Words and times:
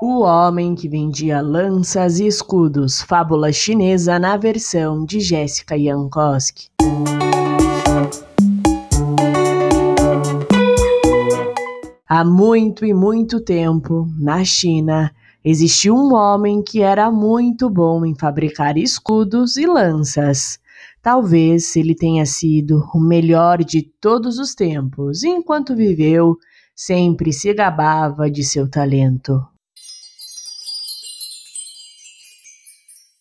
O 0.00 0.20
Homem 0.20 0.76
que 0.76 0.88
Vendia 0.88 1.40
Lanças 1.40 2.20
e 2.20 2.26
Escudos, 2.28 3.02
fábula 3.02 3.50
chinesa 3.50 4.16
na 4.16 4.36
versão 4.36 5.04
de 5.04 5.18
Jéssica 5.18 5.76
Jankowski. 5.76 6.68
Há 12.08 12.24
muito 12.24 12.86
e 12.86 12.94
muito 12.94 13.40
tempo, 13.40 14.06
na 14.16 14.44
China, 14.44 15.12
existiu 15.44 15.96
um 15.96 16.14
homem 16.14 16.62
que 16.62 16.80
era 16.80 17.10
muito 17.10 17.68
bom 17.68 18.06
em 18.06 18.14
fabricar 18.14 18.78
escudos 18.78 19.56
e 19.56 19.66
lanças. 19.66 20.60
Talvez 21.02 21.74
ele 21.74 21.96
tenha 21.96 22.24
sido 22.24 22.88
o 22.94 23.00
melhor 23.00 23.64
de 23.64 23.82
todos 24.00 24.38
os 24.38 24.54
tempos, 24.54 25.24
e 25.24 25.28
enquanto 25.28 25.74
viveu, 25.74 26.36
sempre 26.72 27.32
se 27.32 27.52
gabava 27.52 28.30
de 28.30 28.44
seu 28.44 28.70
talento. 28.70 29.44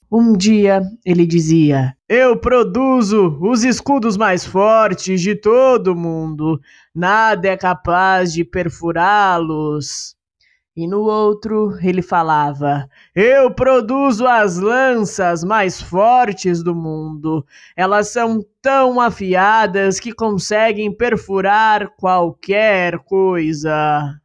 Um 0.10 0.38
dia 0.38 0.82
ele 1.06 1.26
dizia: 1.26 1.94
Eu 2.08 2.38
produzo 2.38 3.38
os 3.42 3.66
escudos 3.66 4.16
mais 4.16 4.46
fortes 4.46 5.20
de 5.20 5.36
todo 5.36 5.96
mundo, 5.96 6.62
nada 6.96 7.50
é 7.50 7.58
capaz 7.58 8.32
de 8.32 8.46
perfurá-los. 8.46 10.16
E 10.78 10.88
no 10.88 11.02
outro 11.02 11.78
ele 11.82 12.02
falava: 12.02 12.88
Eu 13.14 13.52
produzo 13.52 14.26
as 14.26 14.58
lanças 14.58 15.44
mais 15.44 15.82
fortes 15.82 16.64
do 16.64 16.74
mundo. 16.74 17.46
Elas 17.76 18.08
são 18.08 18.46
tão 18.62 19.02
afiadas 19.02 20.00
que 20.00 20.14
conseguem 20.14 20.96
perfurar 20.96 21.90
qualquer 21.98 23.00
coisa. 23.00 24.16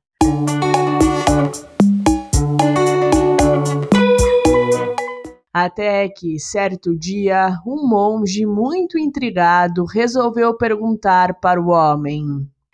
Até 5.64 6.08
que, 6.08 6.40
certo 6.40 6.92
dia, 6.98 7.56
um 7.64 7.88
monge 7.88 8.44
muito 8.44 8.98
intrigado 8.98 9.84
resolveu 9.84 10.56
perguntar 10.56 11.38
para 11.38 11.62
o 11.62 11.68
homem: 11.68 12.24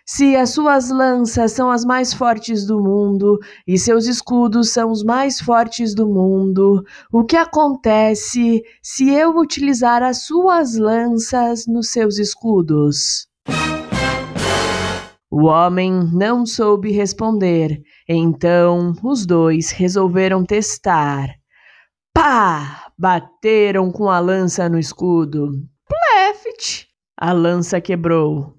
Se 0.03 0.35
as 0.35 0.49
suas 0.49 0.89
lanças 0.89 1.51
são 1.51 1.69
as 1.69 1.85
mais 1.85 2.11
fortes 2.11 2.65
do 2.65 2.81
mundo 2.81 3.37
e 3.67 3.77
seus 3.77 4.07
escudos 4.07 4.71
são 4.71 4.89
os 4.89 5.03
mais 5.03 5.39
fortes 5.39 5.93
do 5.93 6.07
mundo, 6.07 6.83
o 7.13 7.23
que 7.23 7.35
acontece 7.35 8.63
se 8.81 9.07
eu 9.11 9.37
utilizar 9.37 10.01
as 10.01 10.23
suas 10.23 10.75
lanças 10.75 11.67
nos 11.67 11.91
seus 11.91 12.17
escudos? 12.17 13.27
O 15.29 15.45
homem 15.45 15.91
não 16.11 16.43
soube 16.43 16.91
responder, 16.91 17.83
então 18.09 18.93
os 19.03 19.27
dois 19.27 19.69
resolveram 19.69 20.43
testar. 20.43 21.38
Pá! 22.21 22.91
Bateram 22.97 23.89
com 23.93 24.09
a 24.09 24.19
lança 24.19 24.67
no 24.67 24.77
escudo. 24.77 25.51
Pleft! 25.87 26.85
A 27.17 27.31
lança 27.31 27.79
quebrou. 27.79 28.55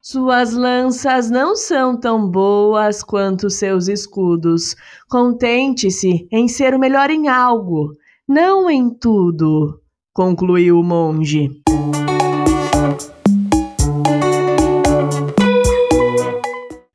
Suas 0.00 0.54
lanças 0.54 1.30
não 1.30 1.54
são 1.54 2.00
tão 2.00 2.26
boas 2.26 3.02
quanto 3.02 3.50
seus 3.50 3.88
escudos. 3.88 4.74
Contente-se 5.10 6.26
em 6.32 6.48
ser 6.48 6.74
o 6.74 6.78
melhor 6.78 7.10
em 7.10 7.28
algo, 7.28 7.92
não 8.26 8.70
em 8.70 8.88
tudo, 8.88 9.82
concluiu 10.14 10.78
o 10.78 10.82
monge. 10.82 11.50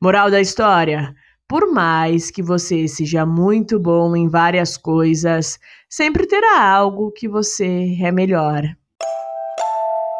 Moral 0.02 0.28
da 0.28 0.40
história: 0.40 1.14
por 1.48 1.72
mais 1.72 2.30
que 2.30 2.42
você 2.42 2.88
seja 2.88 3.24
muito 3.24 3.78
bom 3.78 4.16
em 4.16 4.28
várias 4.28 4.76
coisas, 4.76 5.58
sempre 5.88 6.26
terá 6.26 6.60
algo 6.60 7.12
que 7.12 7.28
você 7.28 7.96
é 8.00 8.10
melhor. 8.10 8.62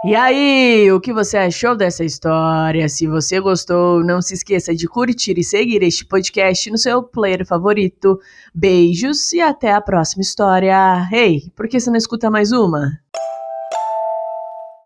E 0.04 0.14
aí, 0.14 0.92
o 0.92 1.00
que 1.00 1.12
você 1.12 1.36
achou 1.36 1.76
dessa 1.76 2.04
história? 2.04 2.88
Se 2.88 3.08
você 3.08 3.40
gostou, 3.40 4.04
não 4.04 4.22
se 4.22 4.34
esqueça 4.34 4.72
de 4.72 4.86
curtir 4.86 5.36
e 5.36 5.42
seguir 5.42 5.82
este 5.82 6.04
podcast 6.04 6.70
no 6.70 6.78
seu 6.78 7.02
player 7.02 7.44
favorito. 7.44 8.16
Beijos 8.54 9.32
e 9.32 9.40
até 9.40 9.72
a 9.72 9.80
próxima 9.80 10.22
história. 10.22 11.08
Ei, 11.10 11.50
por 11.56 11.66
que 11.66 11.80
você 11.80 11.90
não 11.90 11.96
escuta 11.96 12.30
mais 12.30 12.52
uma? 12.52 13.00